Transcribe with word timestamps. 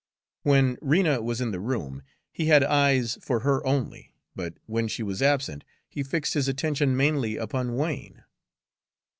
When 0.41 0.79
Rena 0.81 1.21
was 1.21 1.41
in 1.41 1.51
the 1.51 1.59
room, 1.59 2.01
he 2.31 2.47
had 2.47 2.63
eyes 2.63 3.19
for 3.21 3.41
her 3.41 3.63
only, 3.63 4.11
but 4.35 4.55
when 4.65 4.87
she 4.87 5.03
was 5.03 5.21
absent, 5.21 5.63
he 5.87 6.01
fixed 6.01 6.33
his 6.33 6.47
attention 6.47 6.97
mainly 6.97 7.37
upon 7.37 7.75
Wain. 7.75 8.23